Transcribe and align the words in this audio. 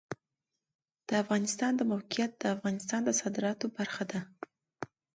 د 1.07 1.09
افغانستان 1.23 1.71
د 1.75 1.81
موقعیت 1.91 2.31
د 2.37 2.43
افغانستان 2.55 3.01
د 3.05 3.09
صادراتو 3.21 3.65
برخه 3.77 4.03
ده. 4.11 4.19